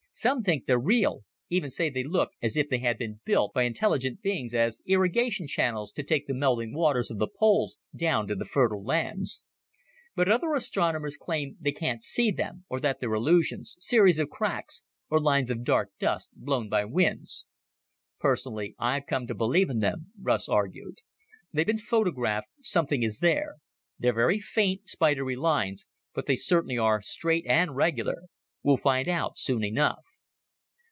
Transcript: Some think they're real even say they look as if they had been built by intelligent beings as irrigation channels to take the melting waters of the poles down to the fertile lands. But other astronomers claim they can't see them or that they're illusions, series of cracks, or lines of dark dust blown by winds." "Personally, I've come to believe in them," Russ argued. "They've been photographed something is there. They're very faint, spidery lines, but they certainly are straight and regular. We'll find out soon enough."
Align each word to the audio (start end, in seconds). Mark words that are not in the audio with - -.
Some 0.13 0.43
think 0.43 0.65
they're 0.65 0.77
real 0.77 1.23
even 1.49 1.69
say 1.69 1.89
they 1.89 2.03
look 2.03 2.31
as 2.41 2.57
if 2.57 2.67
they 2.67 2.79
had 2.79 2.97
been 2.97 3.21
built 3.23 3.53
by 3.53 3.63
intelligent 3.63 4.21
beings 4.21 4.53
as 4.53 4.81
irrigation 4.85 5.47
channels 5.47 5.89
to 5.93 6.03
take 6.03 6.27
the 6.27 6.33
melting 6.33 6.73
waters 6.73 7.09
of 7.11 7.17
the 7.17 7.29
poles 7.29 7.79
down 7.95 8.27
to 8.27 8.35
the 8.35 8.43
fertile 8.43 8.83
lands. 8.83 9.45
But 10.13 10.29
other 10.29 10.51
astronomers 10.53 11.15
claim 11.15 11.55
they 11.61 11.71
can't 11.71 12.03
see 12.03 12.29
them 12.29 12.65
or 12.67 12.81
that 12.81 12.99
they're 12.99 13.13
illusions, 13.13 13.77
series 13.79 14.19
of 14.19 14.29
cracks, 14.29 14.81
or 15.09 15.17
lines 15.21 15.49
of 15.49 15.63
dark 15.63 15.91
dust 15.97 16.29
blown 16.35 16.67
by 16.67 16.83
winds." 16.83 17.45
"Personally, 18.19 18.75
I've 18.77 19.05
come 19.07 19.27
to 19.27 19.33
believe 19.33 19.69
in 19.69 19.79
them," 19.79 20.11
Russ 20.21 20.49
argued. 20.49 20.97
"They've 21.53 21.65
been 21.65 21.77
photographed 21.77 22.49
something 22.61 23.01
is 23.01 23.19
there. 23.21 23.55
They're 23.97 24.11
very 24.11 24.39
faint, 24.39 24.89
spidery 24.89 25.37
lines, 25.37 25.85
but 26.13 26.25
they 26.25 26.35
certainly 26.35 26.77
are 26.77 27.01
straight 27.01 27.45
and 27.47 27.77
regular. 27.77 28.23
We'll 28.63 28.77
find 28.77 29.07
out 29.07 29.39
soon 29.39 29.63
enough." 29.63 30.05